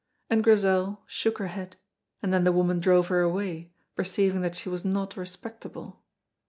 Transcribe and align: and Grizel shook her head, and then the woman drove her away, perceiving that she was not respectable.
and 0.31 0.43
Grizel 0.43 1.03
shook 1.05 1.37
her 1.37 1.45
head, 1.49 1.75
and 2.23 2.33
then 2.33 2.43
the 2.43 2.51
woman 2.51 2.79
drove 2.79 3.09
her 3.09 3.21
away, 3.21 3.71
perceiving 3.95 4.41
that 4.41 4.55
she 4.55 4.67
was 4.67 4.83
not 4.83 5.15
respectable. 5.15 6.01